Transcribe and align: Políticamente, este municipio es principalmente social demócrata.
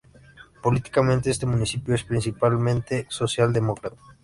Políticamente, 0.63 1.29
este 1.29 1.45
municipio 1.45 1.93
es 1.93 2.03
principalmente 2.03 3.05
social 3.07 3.53
demócrata. 3.53 3.97